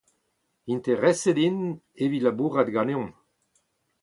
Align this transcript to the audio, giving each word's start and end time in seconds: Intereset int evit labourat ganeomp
Intereset 0.75 1.37
int 1.47 1.61
evit 2.03 2.23
labourat 2.25 2.69
ganeomp 2.75 3.13